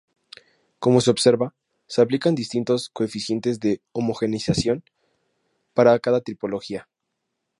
[0.79, 1.53] Como se observa,
[1.85, 4.83] se aplican distintos coeficientes de homogeneización
[5.75, 6.89] para cada tipología.